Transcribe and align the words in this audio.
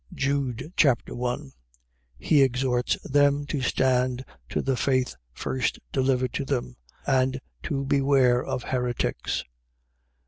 Jude 0.15 0.73
Chapter 0.75 1.13
1 1.13 1.51
He 2.17 2.41
exhorts 2.41 2.97
them 3.03 3.45
to 3.45 3.61
stand 3.61 4.25
to 4.49 4.63
the 4.63 4.75
faith 4.75 5.15
first 5.31 5.77
delivered 5.91 6.33
to 6.33 6.43
them 6.43 6.75
and 7.05 7.39
to 7.61 7.85
beware 7.85 8.43
of 8.43 8.63
heretics. 8.63 9.43